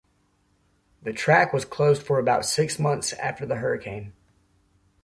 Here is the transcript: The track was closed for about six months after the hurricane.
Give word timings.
The 1.03 1.13
track 1.13 1.53
was 1.53 1.63
closed 1.63 2.01
for 2.01 2.17
about 2.17 2.43
six 2.43 2.79
months 2.79 3.13
after 3.13 3.45
the 3.45 3.57
hurricane. 3.57 4.13